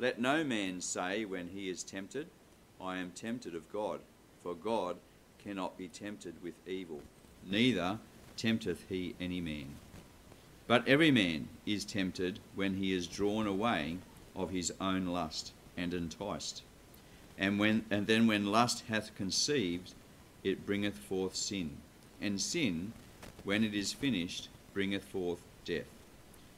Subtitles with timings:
[0.00, 2.28] Let no man say when he is tempted,
[2.80, 4.00] I am tempted of God,
[4.42, 4.96] for God
[5.44, 7.02] cannot be tempted with evil,
[7.46, 7.98] neither
[8.34, 9.66] tempteth he any man.
[10.66, 13.98] But every man is tempted when he is drawn away
[14.34, 16.62] of his own lust and enticed.
[17.36, 19.92] And when and then when lust hath conceived,
[20.42, 21.76] it bringeth forth sin.
[22.22, 22.94] And sin,
[23.44, 25.90] when it is finished, bringeth forth death.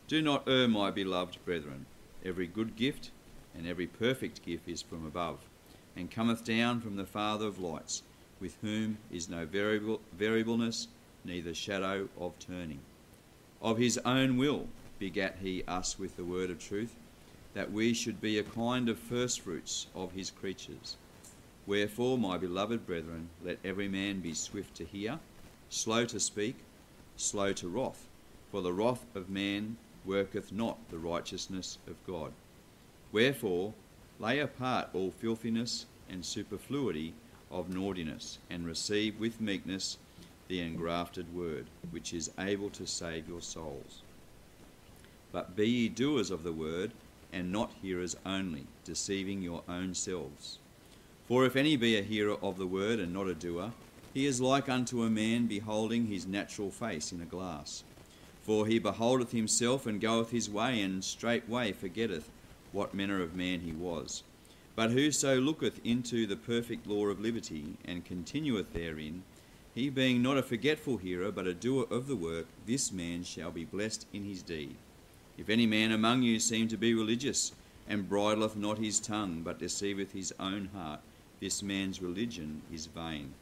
[0.07, 1.87] Do not err, my beloved brethren.
[2.25, 3.11] Every good gift
[3.57, 5.39] and every perfect gift is from above,
[5.97, 8.03] and cometh down from the Father of lights,
[8.41, 10.89] with whom is no variable, variableness,
[11.25, 12.81] neither shadow of turning.
[13.61, 14.67] Of his own will
[14.99, 16.95] begat he us with the word of truth,
[17.55, 20.97] that we should be a kind of firstfruits of his creatures.
[21.67, 25.21] Wherefore, my beloved brethren, let every man be swift to hear,
[25.69, 26.57] slow to speak,
[27.17, 28.09] slow to wrath,
[28.51, 32.33] for the wrath of man worketh not the righteousness of God.
[33.13, 33.75] Wherefore,
[34.19, 37.15] lay apart all filthiness and superfluity
[37.51, 39.99] of naughtiness, and receive with meekness
[40.49, 44.03] the engrafted word, which is able to save your souls.
[45.31, 46.93] But be ye doers of the word,
[47.33, 50.59] and not hearers only, deceiving your own selves.
[51.29, 53.73] For if any be a hearer of the word and not a doer,
[54.13, 57.85] he is like unto a man beholding his natural face in a glass.
[58.43, 62.29] For he beholdeth himself and goeth his way, and straightway forgetteth
[62.73, 64.23] what manner of man he was.
[64.75, 69.23] But whoso looketh into the perfect law of liberty, and continueth therein,
[69.75, 73.51] he being not a forgetful hearer, but a doer of the work, this man shall
[73.51, 74.77] be blessed in his deed.
[75.39, 77.53] If any man among you seem to be religious,
[77.89, 81.01] and bridleth not his tongue, but deceiveth his own heart,
[81.41, 83.33] this man's religion is vain.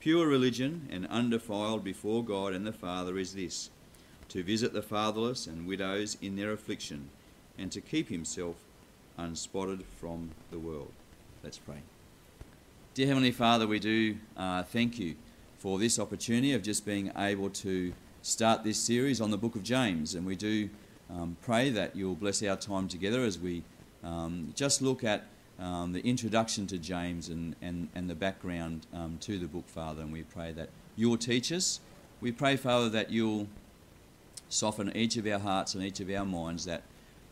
[0.00, 3.70] Pure religion and undefiled before God and the Father is this
[4.28, 7.10] to visit the fatherless and widows in their affliction,
[7.60, 8.56] and to keep himself
[9.18, 10.92] unspotted from the world.
[11.44, 11.82] Let's pray.
[12.94, 15.14] Dear Heavenly Father, we do uh, thank you
[15.58, 17.92] for this opportunity of just being able to
[18.22, 20.70] start this series on the book of James, and we do
[21.10, 23.62] um, pray that you'll bless our time together as we
[24.02, 25.26] um, just look at
[25.58, 30.02] um, the introduction to James and, and, and the background um, to the book, Father.
[30.02, 31.80] And we pray that you'll teach us.
[32.20, 33.48] We pray, Father, that you'll
[34.48, 36.82] soften each of our hearts and each of our minds, that,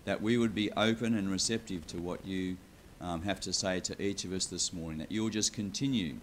[0.08, 2.56] that we would be open and receptive to what you
[2.98, 6.14] um, have to say to each of us this morning, that you'll just continue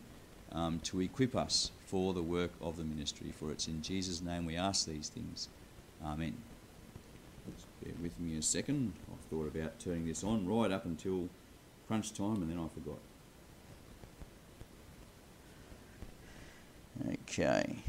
[0.52, 3.32] um, to equip us for the work of the ministry.
[3.38, 5.50] For it's in Jesus' name we ask these things.
[6.04, 6.36] Amen.
[7.56, 8.92] Just bear with me a second.
[9.08, 11.30] I thought about turning this on right up until
[11.88, 12.98] crunch time and then I forgot.
[17.22, 17.84] Okay.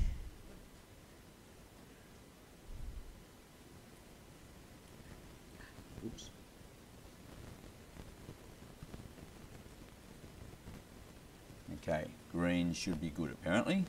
[11.88, 13.84] Okay, green should be good apparently.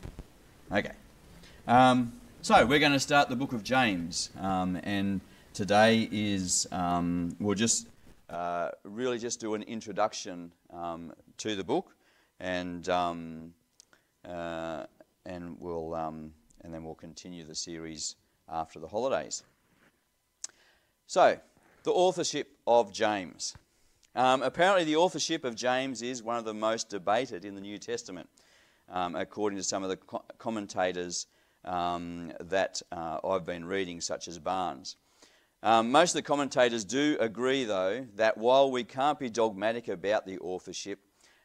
[0.71, 0.91] Okay.
[1.67, 2.13] Um,
[2.43, 5.19] so we're going to start the book of James, um, and
[5.55, 7.87] today is um, we'll just
[8.29, 11.95] uh, really just do an introduction um, to the book,
[12.39, 13.51] and um,
[14.29, 14.83] uh,
[15.25, 16.31] and we'll um,
[16.61, 18.15] and then we'll continue the series
[18.47, 19.41] after the holidays.
[21.07, 21.39] So,
[21.81, 23.55] the authorship of James.
[24.17, 27.77] Um, apparently, the authorship of James is one of the most debated in the New
[27.77, 28.27] Testament,
[28.89, 31.27] um, according to some of the co- commentators
[31.63, 34.95] um, that uh, I've been reading, such as Barnes.
[35.61, 40.25] Um, most of the commentators do agree, though, that while we can't be dogmatic about
[40.25, 40.97] the authorship,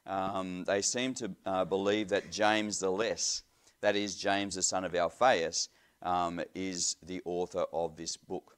[0.06, 3.42] um, they seem to uh, believe that James the Less,
[3.82, 5.68] that is, James the son of Alphaeus,
[6.00, 8.56] um, is the author of this book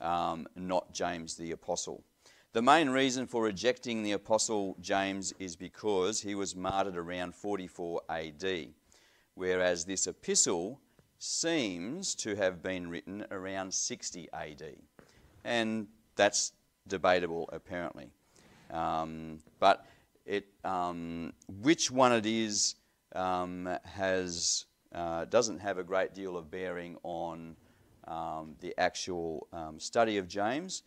[0.00, 2.04] not James the Apostle.
[2.52, 8.00] The main reason for rejecting the Apostle James is because he was martyred around 44
[8.10, 8.70] AD,
[9.36, 10.80] whereas this epistle
[11.20, 14.64] seems to have been written around 60 AD.
[15.44, 15.86] And
[16.16, 16.52] that's
[16.88, 18.10] debatable, apparently.
[18.72, 19.86] Um, but
[20.26, 21.32] it, um,
[21.62, 22.74] which one it is
[23.14, 27.54] um, has, uh, doesn't have a great deal of bearing on
[28.08, 30.82] um, the actual um, study of James.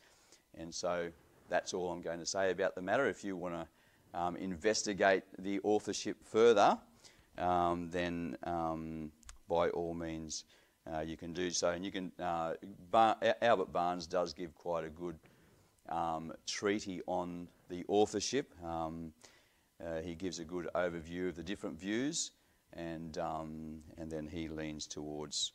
[0.57, 1.09] And so
[1.50, 3.07] that's all I'm going to say about the matter.
[3.07, 6.78] If you want to um, investigate the authorship further,
[7.38, 9.12] um, then um,
[9.48, 10.45] by all means
[10.92, 11.69] uh, you can do so.
[11.69, 12.54] And you can, uh,
[12.92, 15.18] Bar- Albert Barnes does give quite a good
[15.90, 18.54] um, treaty on the authorship.
[18.63, 22.31] Uh, he gives a good overview of the different views,
[22.74, 25.51] and and then he leans towards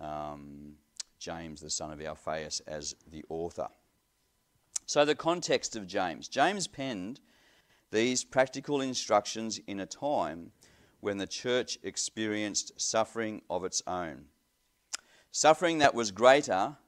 [0.00, 0.72] um,
[1.18, 3.68] James, the son of Alphaeus, as the author.
[4.88, 7.20] So, the context of James James penned
[7.90, 10.52] these practical instructions in a time
[11.00, 14.24] when the church experienced suffering of its own.
[15.30, 16.78] Suffering that was greater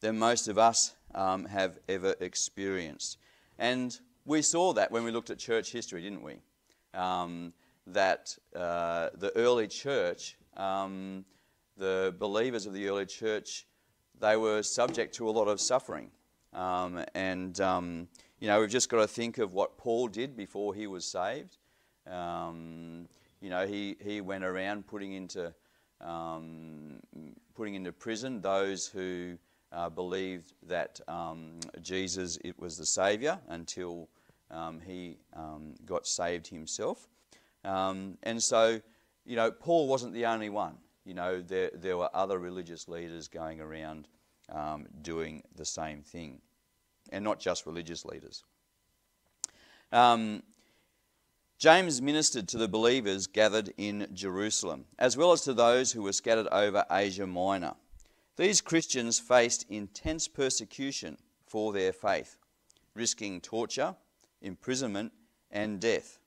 [0.00, 3.16] than most of us um, have ever experienced.
[3.58, 6.40] And we saw that when we looked at church history, didn't we?
[6.92, 7.54] Um,
[7.86, 11.24] that uh, the early church, um,
[11.78, 13.66] the believers of the early church,
[14.20, 16.10] they were subject to a lot of suffering.
[16.56, 18.08] Um, and, um,
[18.40, 21.58] you know, we've just got to think of what Paul did before he was saved.
[22.10, 23.08] Um,
[23.40, 25.54] you know, he, he went around putting into,
[26.00, 27.00] um,
[27.54, 29.36] putting into prison those who
[29.70, 34.08] uh, believed that um, Jesus it was the Saviour until
[34.50, 35.18] um, he
[35.84, 37.06] got saved himself.
[37.64, 38.80] And so,
[39.26, 40.78] you know, Paul wasn't the only one.
[41.04, 44.08] You know, there, there were other religious leaders going around
[44.52, 46.40] um, doing the same thing,
[47.12, 48.44] and not just religious leaders.
[49.92, 50.42] Um,
[51.58, 56.12] James ministered to the believers gathered in Jerusalem, as well as to those who were
[56.12, 57.74] scattered over Asia Minor.
[58.36, 61.16] These Christians faced intense persecution
[61.46, 62.36] for their faith,
[62.94, 63.96] risking torture,
[64.42, 65.12] imprisonment,
[65.50, 66.18] and death.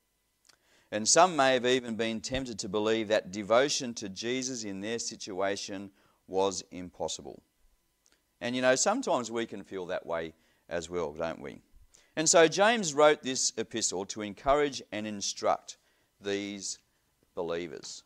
[0.91, 4.97] And some may have even been tempted to believe that devotion to Jesus in their
[4.97, 5.91] situation
[6.27, 7.43] was impossible.
[8.41, 10.33] And you know, sometimes we can feel that way
[10.69, 11.61] as well, don't we?
[12.15, 15.77] And so James wrote this epistle to encourage and instruct
[16.21, 16.79] these
[17.35, 18.03] believers.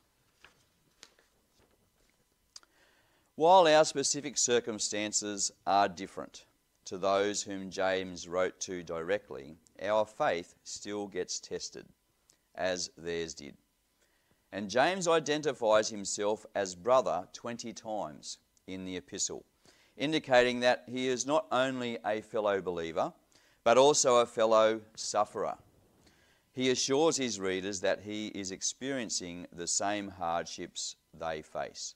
[3.36, 6.46] While our specific circumstances are different
[6.86, 11.86] to those whom James wrote to directly, our faith still gets tested,
[12.54, 13.58] as theirs did.
[14.52, 18.38] And James identifies himself as brother 20 times
[18.68, 19.44] in the epistle,
[19.98, 23.14] indicating that he is not only a fellow believer,
[23.64, 25.56] but also a fellow sufferer.
[26.52, 31.96] He assures his readers that he is experiencing the same hardships they face.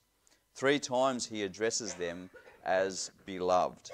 [0.54, 2.30] Three times he addresses them
[2.64, 3.92] as beloved,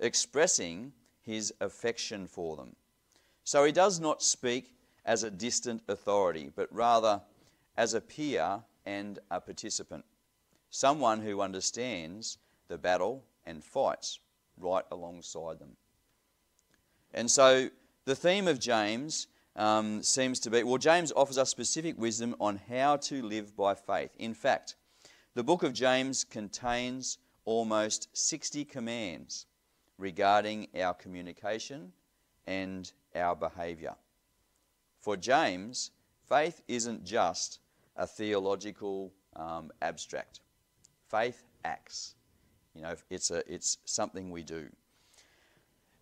[0.00, 0.92] expressing
[1.22, 2.76] his affection for them.
[3.44, 4.74] So he does not speak
[5.04, 7.22] as a distant authority, but rather
[7.76, 10.04] as a peer and a participant,
[10.70, 14.20] someone who understands the battle and fights
[14.58, 15.76] right alongside them.
[17.14, 17.68] And so
[18.04, 22.60] the theme of James um, seems to be well, James offers us specific wisdom on
[22.68, 24.10] how to live by faith.
[24.18, 24.76] In fact,
[25.34, 29.46] the book of James contains almost 60 commands
[29.98, 31.92] regarding our communication
[32.46, 33.94] and our behaviour.
[35.00, 35.92] For James,
[36.28, 37.60] faith isn't just
[37.96, 40.40] a theological um, abstract.
[41.08, 42.15] Faith acts.
[42.76, 44.68] You know, it's, a, it's something we do.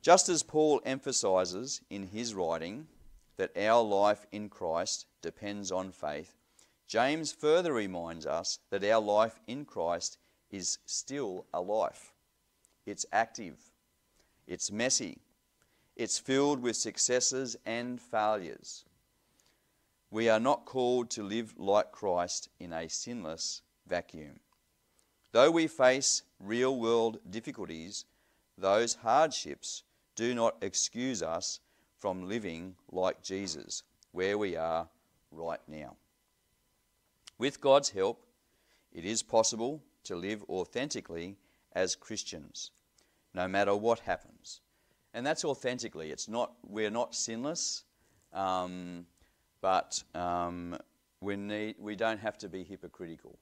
[0.02, 2.88] Just as Paul emphasises in his writing
[3.36, 6.34] that our life in Christ depends on faith,
[6.86, 10.18] James further reminds us that our life in Christ
[10.50, 12.12] is still a life.
[12.86, 13.56] It's active,
[14.46, 15.18] it's messy,
[15.96, 18.84] it's filled with successes and failures.
[20.10, 24.40] We are not called to live like Christ in a sinless vacuum.
[25.34, 28.04] Though we face real world difficulties,
[28.56, 29.82] those hardships
[30.14, 31.58] do not excuse us
[31.98, 33.82] from living like Jesus,
[34.12, 34.88] where we are
[35.32, 35.96] right now.
[37.36, 38.24] With God's help,
[38.92, 41.36] it is possible to live authentically
[41.72, 42.70] as Christians,
[43.34, 44.60] no matter what happens.
[45.14, 46.12] And that's authentically.
[46.12, 47.82] It's not, we're not sinless,
[48.32, 49.04] um,
[49.60, 50.76] but um,
[51.20, 53.36] we, need, we don't have to be hypocritical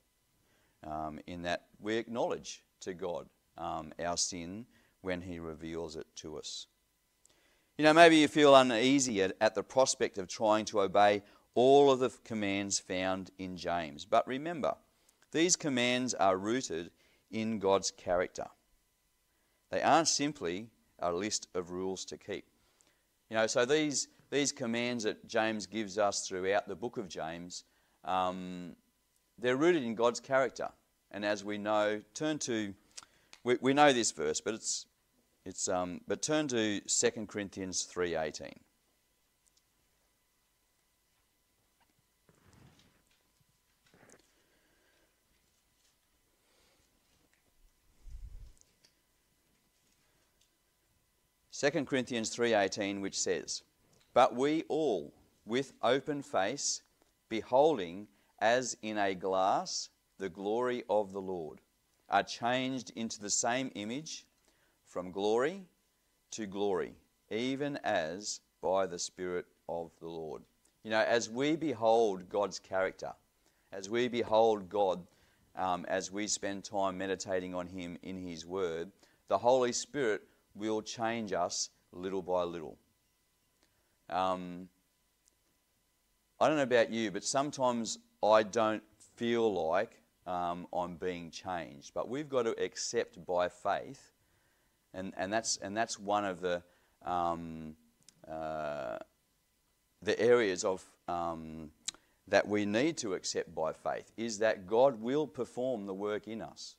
[0.84, 4.66] um, in that we acknowledge to God um, our sin
[5.00, 6.66] when He reveals it to us.
[7.78, 11.22] You know, maybe you feel uneasy at, at the prospect of trying to obey
[11.54, 14.04] all of the commands found in James.
[14.04, 14.74] But remember,
[15.32, 16.90] these commands are rooted
[17.30, 18.46] in God's character.
[19.70, 22.44] They aren't simply a list of rules to keep.
[23.30, 27.64] You know, so these, these commands that James gives us throughout the book of James,
[28.04, 28.76] um,
[29.42, 30.68] they're rooted in God's character.
[31.10, 32.72] And as we know, turn to,
[33.44, 34.86] we, we know this verse, but it's,
[35.44, 38.52] it's um, but turn to 2 Corinthians 3.18.
[51.50, 53.62] Second Corinthians 3:18 which says,
[54.14, 55.12] "But we all
[55.46, 56.82] with open face
[57.28, 58.08] beholding
[58.42, 61.60] as in a glass the glory of the Lord
[62.10, 64.26] are changed into the same image
[64.84, 65.62] from glory
[66.32, 66.92] to glory
[67.30, 70.42] even as by the Spirit of the Lord.
[70.82, 73.12] You know, as we behold God's character,
[73.72, 75.00] as we behold God,
[75.56, 78.90] um, as we spend time meditating on Him in His Word,
[79.28, 80.22] the Holy Spirit
[80.56, 82.76] will change us little by little.
[84.10, 84.68] Um,
[86.40, 88.82] I don't know about you, but sometimes I don't
[89.16, 91.92] feel like um, I'm being changed.
[91.94, 94.12] But we've got to accept by faith,
[94.94, 96.62] and, and, that's, and that's one of the,
[97.04, 97.74] um,
[98.30, 98.98] uh,
[100.02, 101.70] the areas of, um,
[102.28, 106.42] that we need to accept by faith, is that God will perform the work in
[106.42, 106.76] us.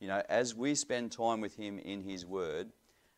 [0.00, 2.72] You know, as we spend time with Him in His Word,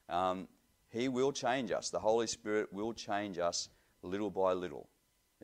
[0.08, 0.48] um,
[0.90, 1.90] He will change us.
[1.90, 3.68] The Holy Spirit will change us
[4.02, 4.86] little by little.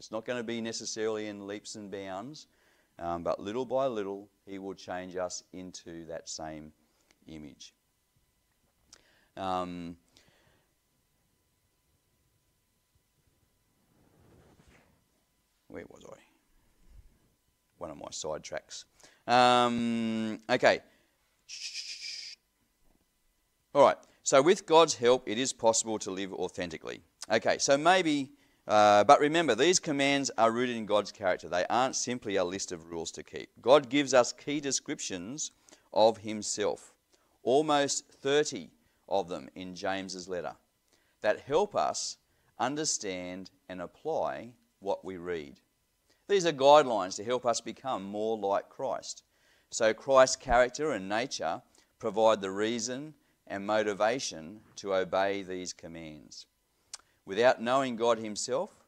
[0.00, 2.46] It's not going to be necessarily in leaps and bounds,
[2.98, 6.72] um, but little by little, He will change us into that same
[7.26, 7.74] image.
[9.36, 9.98] Um,
[15.68, 16.16] where was I?
[17.76, 18.86] One of my side tracks.
[19.26, 20.80] Um, okay.
[23.74, 23.98] All right.
[24.22, 27.02] So, with God's help, it is possible to live authentically.
[27.30, 28.30] Okay, so maybe
[28.70, 31.48] uh, but remember, these commands are rooted in God's character.
[31.48, 33.50] They aren't simply a list of rules to keep.
[33.60, 35.50] God gives us key descriptions
[35.92, 36.94] of Himself,
[37.42, 38.70] almost 30
[39.08, 40.54] of them in James's letter,
[41.20, 42.18] that help us
[42.60, 45.58] understand and apply what we read.
[46.28, 49.24] These are guidelines to help us become more like Christ.
[49.72, 51.60] So, Christ's character and nature
[51.98, 53.14] provide the reason
[53.48, 56.46] and motivation to obey these commands.
[57.26, 58.84] Without knowing God Himself,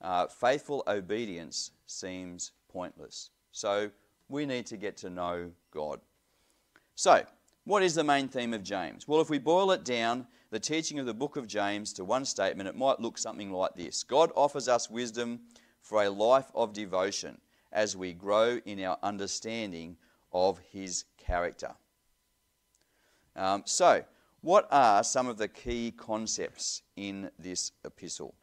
[0.00, 3.30] uh, faithful obedience seems pointless.
[3.52, 3.90] So
[4.28, 6.00] we need to get to know God.
[6.94, 7.24] So,
[7.64, 9.08] what is the main theme of James?
[9.08, 12.24] Well, if we boil it down, the teaching of the book of James to one
[12.24, 15.40] statement, it might look something like this God offers us wisdom
[15.80, 17.40] for a life of devotion
[17.72, 19.96] as we grow in our understanding
[20.32, 21.72] of his character.
[23.36, 24.04] Um, so,
[24.44, 28.34] what are some of the key concepts in this epistle?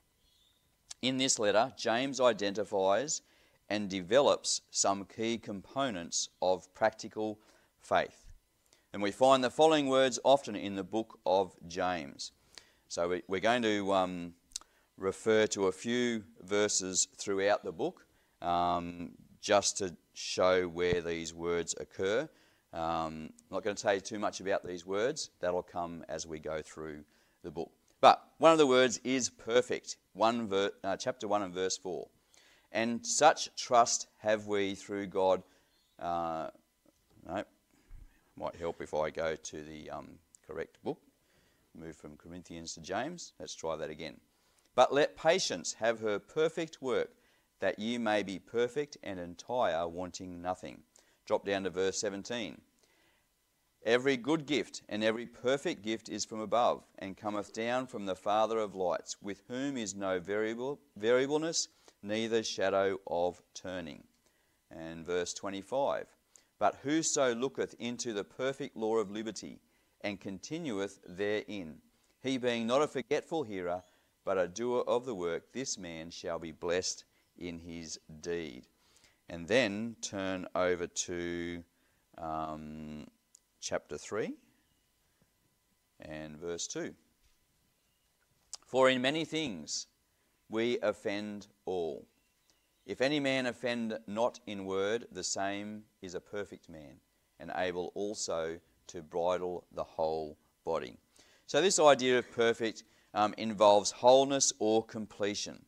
[1.03, 3.21] In this letter, James identifies
[3.69, 7.39] and develops some key components of practical
[7.79, 8.25] faith.
[8.93, 12.31] And we find the following words often in the book of James.
[12.87, 14.33] So we're going to um,
[14.97, 18.07] refer to a few verses throughout the book
[18.41, 22.27] um, just to show where these words occur.
[22.73, 25.29] Um, I'm not going to tell you too much about these words.
[25.39, 27.03] That'll come as we go through
[27.43, 27.71] the book.
[27.99, 29.97] But one of the words is perfect.
[30.13, 32.07] One ver- uh, chapter 1 and verse 4.
[32.71, 35.43] And such trust have we through God.
[35.99, 36.49] Uh,
[37.27, 37.43] no,
[38.37, 40.09] might help if I go to the um,
[40.47, 40.99] correct book.
[41.75, 43.33] Move from Corinthians to James.
[43.39, 44.19] Let's try that again.
[44.75, 47.11] But let patience have her perfect work,
[47.59, 50.81] that you may be perfect and entire, wanting nothing.
[51.31, 52.59] Drop down to verse 17.
[53.85, 58.17] Every good gift and every perfect gift is from above, and cometh down from the
[58.17, 61.69] Father of lights, with whom is no variable, variableness,
[62.03, 64.03] neither shadow of turning.
[64.69, 66.07] And verse 25.
[66.59, 69.61] But whoso looketh into the perfect law of liberty,
[70.01, 71.77] and continueth therein,
[72.21, 73.83] he being not a forgetful hearer,
[74.25, 77.05] but a doer of the work, this man shall be blessed
[77.37, 78.67] in his deed
[79.31, 81.63] and then turn over to
[82.17, 83.07] um,
[83.61, 84.33] chapter 3
[86.01, 86.93] and verse 2.
[88.67, 89.87] For in many things
[90.49, 92.05] we offend all.
[92.85, 96.99] If any man offend not in word, the same is a perfect man,
[97.39, 100.97] and able also to bridle the whole body.
[101.45, 102.83] So, this idea of perfect
[103.13, 105.63] um, involves wholeness or completion.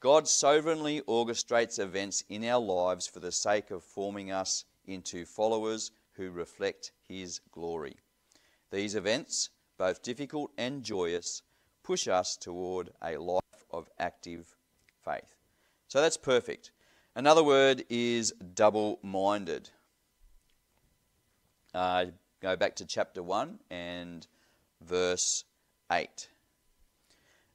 [0.00, 5.90] God sovereignly orchestrates events in our lives for the sake of forming us into followers
[6.12, 7.96] who reflect His glory.
[8.72, 11.42] These events, both difficult and joyous,
[11.82, 14.56] push us toward a life of active
[15.04, 15.36] faith.
[15.88, 16.70] So that's perfect.
[17.14, 19.68] Another word is double minded.
[21.74, 22.06] Uh,
[22.40, 24.26] go back to chapter 1 and
[24.80, 25.44] verse
[25.92, 26.28] 8.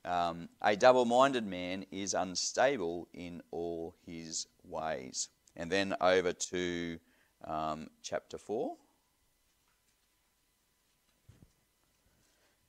[0.06, 5.30] Um, a double minded man is unstable in all his ways.
[5.56, 7.00] And then over to
[7.44, 8.76] um, chapter 4.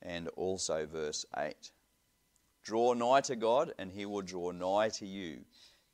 [0.01, 1.71] And also verse 8.
[2.63, 5.41] Draw nigh to God, and he will draw nigh to you.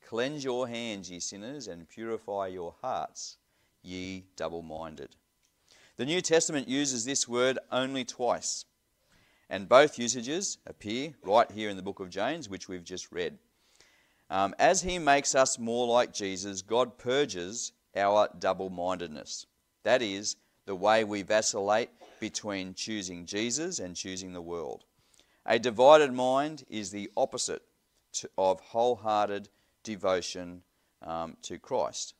[0.06, 3.36] Cleanse your hands, ye sinners, and purify your hearts,
[3.82, 5.14] ye double minded.
[5.96, 8.64] The New Testament uses this word only twice
[9.50, 13.38] And both usages appear right here in the book of James, which we've just read.
[14.30, 19.46] Um, as he makes us more like Jesus, God purges our double mindedness.
[19.82, 20.36] That is,
[20.66, 24.84] the way we vacillate between choosing Jesus and choosing the world.
[25.46, 27.62] A divided mind is the opposite
[28.14, 29.50] to, of wholehearted
[29.82, 30.62] devotion
[31.02, 32.14] um, to Christ.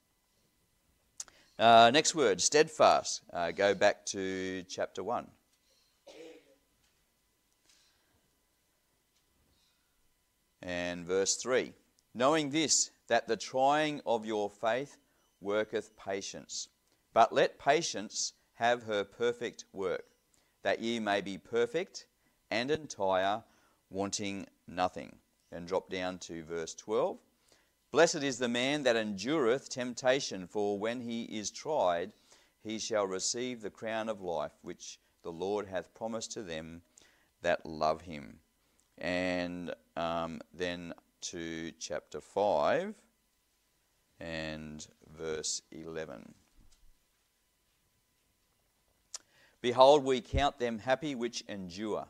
[1.59, 3.23] Uh, next word, steadfast.
[3.33, 5.26] Uh, go back to chapter 1.
[10.64, 11.73] And verse 3
[12.14, 14.97] Knowing this, that the trying of your faith
[15.40, 16.68] worketh patience.
[17.12, 20.06] But let patience have her perfect work,
[20.62, 22.06] that ye may be perfect
[22.50, 23.44] and entire,
[23.90, 25.16] wanting nothing.
[25.52, 27.18] And drop down to verse 12.
[27.92, 32.12] Blessed is the man that endureth temptation, for when he is tried,
[32.61, 36.83] he shall receive the crown of life which the Lord hath promised to them
[37.42, 38.40] that love him.
[38.99, 42.95] And um, then to chapter 5
[44.21, 44.87] and
[45.17, 46.35] verse 11.
[49.61, 52.07] Behold, we count them happy which endure.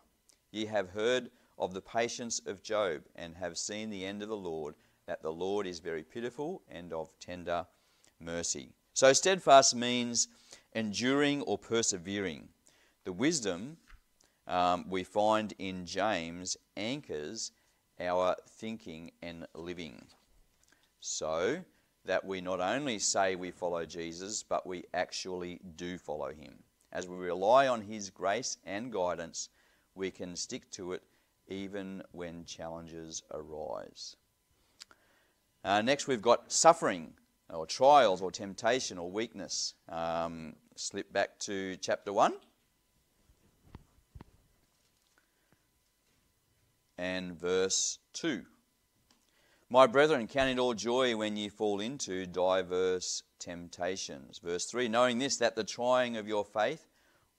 [0.50, 4.36] Ye have heard of the patience of Job, and have seen the end of the
[4.36, 4.74] Lord
[5.06, 7.66] that the Lord is very pitiful and of tender
[8.18, 8.72] mercy.
[8.92, 10.28] So, steadfast means
[10.72, 12.48] enduring or persevering.
[13.04, 13.76] The wisdom
[14.46, 17.52] um, we find in James anchors
[18.00, 20.06] our thinking and living.
[21.00, 21.64] So
[22.04, 26.54] that we not only say we follow Jesus, but we actually do follow him.
[26.92, 29.48] As we rely on his grace and guidance,
[29.94, 31.02] we can stick to it
[31.48, 34.16] even when challenges arise.
[35.64, 37.12] Uh, next, we've got suffering
[37.50, 39.74] or trials or temptation or weakness.
[39.88, 42.34] Um, slip back to chapter 1.
[46.98, 48.44] And verse 2.
[49.70, 54.38] My brethren, count it all joy when ye fall into diverse temptations.
[54.38, 56.86] Verse 3 Knowing this, that the trying of your faith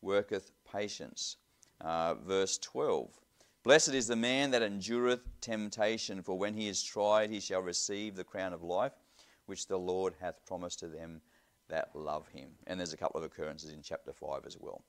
[0.02, 1.38] worketh patience.
[1.82, 3.10] Uh, verse 12
[3.64, 8.16] Blessed is the man that endureth temptation, for when he is tried, he shall receive
[8.16, 8.94] the crown of life,
[9.48, 11.22] which the Lord hath promised to them
[11.68, 12.50] that love him.
[12.68, 14.84] And there's a couple of occurrences in chapter 5 as well.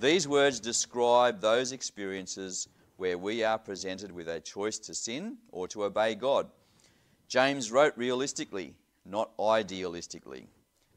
[0.00, 2.68] These words describe those experiences
[3.00, 6.46] where we are presented with a choice to sin or to obey God.
[7.28, 8.74] James wrote realistically,
[9.06, 10.44] not idealistically.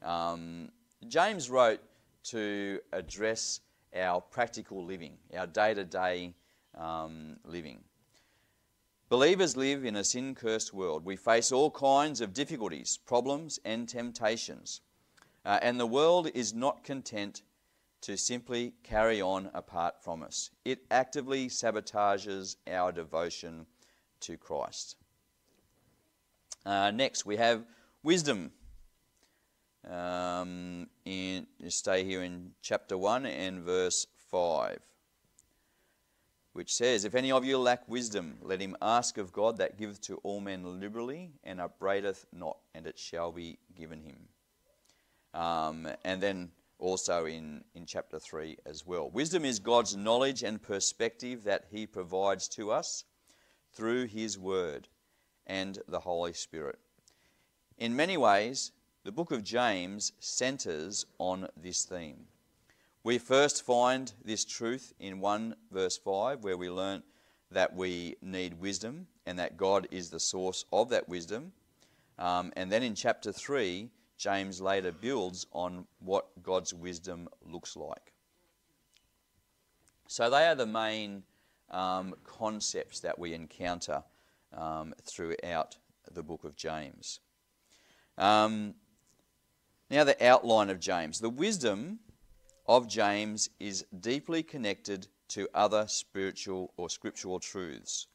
[0.02, 0.68] Um,
[1.08, 1.80] James wrote
[2.24, 3.60] to address
[3.96, 6.34] our practical living, our day to day
[7.46, 7.80] living.
[9.08, 11.06] Believers live in a sin cursed world.
[11.06, 14.82] We face all kinds of difficulties, problems, and temptations.
[15.46, 17.40] Uh, and the world is not content
[18.04, 20.50] to simply carry on apart from us.
[20.64, 23.66] It actively sabotages our devotion
[24.20, 24.96] to Christ.
[26.66, 27.64] Uh, next, we have
[28.02, 28.52] wisdom.
[29.90, 34.78] Um, in, stay here in chapter 1 and verse 5
[36.54, 40.00] which says, If any of you lack wisdom, let him ask of God that giveth
[40.02, 44.28] to all men liberally and upbraideth not, and it shall be given him.
[45.34, 49.10] Um, and then also in, in chapter 3 as well.
[49.10, 53.04] Wisdom is God's knowledge and perspective that he provides to us
[53.72, 54.88] through his word
[55.46, 56.78] and the Holy Spirit.
[57.78, 58.72] In many ways,
[59.04, 62.26] the book of James centers on this theme.
[63.02, 67.02] We first find this truth in 1 verse 5, where we learn
[67.50, 71.52] that we need wisdom and that God is the source of that wisdom.
[72.18, 78.12] Um, and then in chapter 3, James later builds on what God's wisdom looks like.
[80.06, 81.24] So they are the main
[81.70, 84.02] um, concepts that we encounter
[84.56, 85.76] um, throughout
[86.12, 87.20] the book of James.
[88.16, 88.74] Um,
[89.90, 91.20] now, the outline of James.
[91.20, 91.98] The wisdom
[92.66, 98.06] of James is deeply connected to other spiritual or scriptural truths.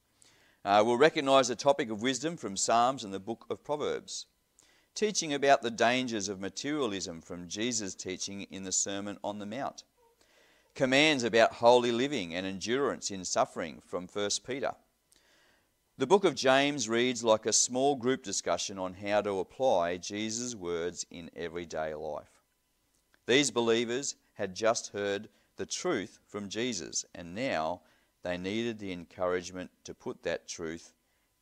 [0.65, 4.25] Uh, we'll recognize the topic of wisdom from Psalms and the book of Proverbs,
[4.95, 9.83] teaching about the dangers of materialism from Jesus' teaching in the Sermon on the Mount,
[10.75, 14.73] commands about holy living and endurance in suffering from 1 Peter.
[15.97, 20.55] The book of James reads like a small group discussion on how to apply Jesus'
[20.55, 22.41] words in everyday life.
[23.25, 27.81] These believers had just heard the truth from Jesus, and now
[28.23, 30.93] they needed the encouragement to put that truth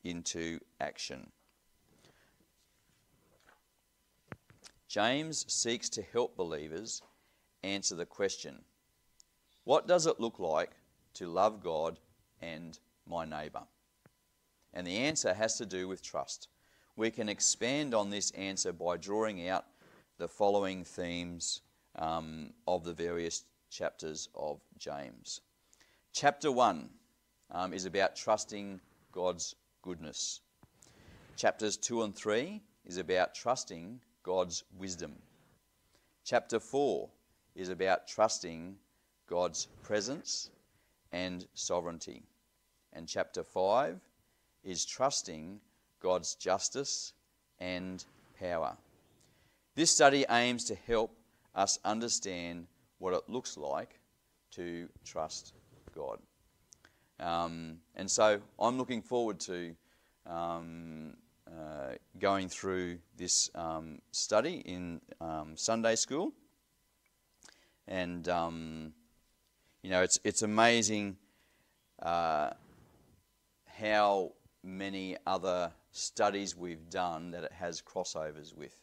[0.03, 1.31] into action.
[4.97, 7.03] James seeks to help believers
[7.62, 8.63] answer the question
[9.63, 10.71] what does it look like
[11.13, 11.99] to love God
[12.41, 13.62] and my neighbour?
[14.73, 16.47] And the answer has to do with trust.
[16.95, 19.65] We can expand on this answer by drawing out
[20.17, 21.62] the following themes
[21.97, 25.41] um, of the various chapters of James.
[26.12, 26.89] Chapter 1
[27.51, 28.81] um, is about trusting
[29.12, 30.41] God's goodness.
[31.36, 35.13] Chapters 2 and 3 is about trusting God's wisdom.
[36.25, 37.07] Chapter 4
[37.55, 38.75] is about trusting
[39.25, 40.49] God's presence
[41.13, 42.23] and sovereignty.
[42.91, 44.01] And chapter 5
[44.65, 45.61] is trusting
[46.01, 47.13] God's justice
[47.61, 48.03] and
[48.37, 48.75] power.
[49.75, 51.15] This study aims to help
[51.55, 52.67] us understand
[52.99, 53.97] what it looks like
[54.51, 55.53] to trust
[55.95, 56.19] God.
[57.21, 59.73] Um, and so I'm looking forward to
[60.25, 61.13] um,
[61.47, 66.33] uh, going through this um, study in um, Sunday school.
[67.88, 68.93] And, um,
[69.81, 71.17] you know, it's, it's amazing
[72.01, 72.51] uh,
[73.65, 74.33] how
[74.63, 78.75] many other studies we've done that it has crossovers with.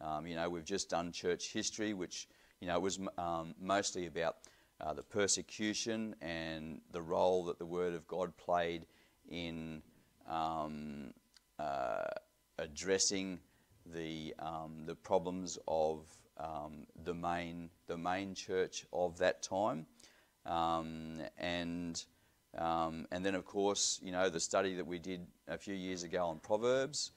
[0.00, 2.26] Um, you know, we've just done church history, which,
[2.60, 4.36] you know, was um, mostly about
[4.80, 8.86] uh, the persecution and the role that the Word of God played
[9.28, 9.82] in
[10.28, 11.12] um,
[11.60, 12.04] uh,
[12.58, 13.38] addressing
[13.86, 16.06] the, um, the problems of
[16.38, 19.86] um, the, main, the main church of that time.
[20.46, 22.02] Um, and,
[22.54, 26.26] and then, of course, you know, the study that we did a few years ago
[26.26, 27.12] on Proverbs,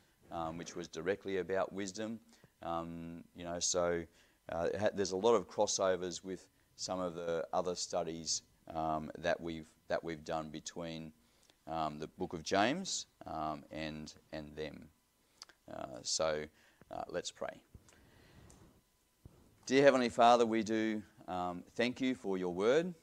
[0.56, 2.20] which was directly about wisdom.
[2.64, 4.04] Um, you know, so
[4.52, 8.42] uh, there's a lot of crossovers with some of the other studies
[8.74, 11.12] um, that we've that we've done between
[11.68, 14.90] um, the Book of James um, and and them.
[15.72, 16.44] Uh, so
[16.92, 17.62] uh, let's pray.
[19.66, 22.94] Dear Heavenly Father, we do um, thank you for your word.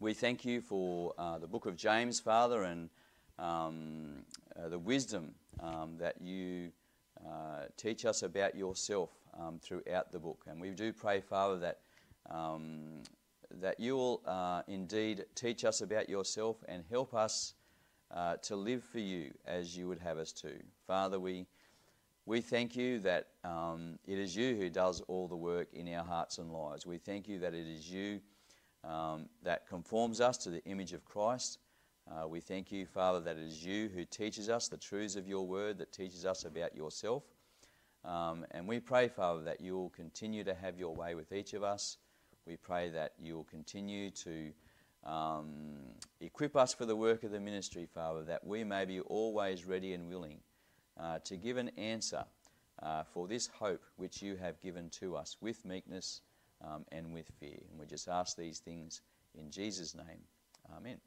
[0.00, 2.88] We thank you for uh, the Book of James, Father, and
[3.38, 4.24] um,
[4.56, 6.72] uh, the wisdom um, that you
[7.24, 10.44] uh, teach us about yourself um, throughout the book.
[10.48, 11.78] And we do pray, Father, that,
[12.30, 13.02] um,
[13.60, 17.54] that you will uh, indeed teach us about yourself and help us
[18.12, 20.52] uh, to live for you as you would have us to.
[20.86, 21.46] Father, we,
[22.26, 26.04] we thank you that um, it is you who does all the work in our
[26.04, 26.86] hearts and lives.
[26.86, 28.20] We thank you that it is you
[28.84, 31.58] um, that conforms us to the image of Christ.
[32.10, 35.28] Uh, we thank you, Father, that it is you who teaches us the truths of
[35.28, 37.22] your word, that teaches us about yourself.
[38.04, 41.54] Um, and we pray, Father, that you will continue to have your way with each
[41.54, 41.98] of us.
[42.46, 44.52] We pray that you will continue to
[45.04, 45.52] um,
[46.20, 49.92] equip us for the work of the ministry, Father, that we may be always ready
[49.94, 50.38] and willing
[50.98, 52.24] uh, to give an answer
[52.82, 56.20] uh, for this hope which you have given to us with meekness
[56.64, 57.58] um, and with fear.
[57.70, 59.00] And we just ask these things
[59.34, 60.22] in Jesus' name.
[60.76, 60.98] Amen.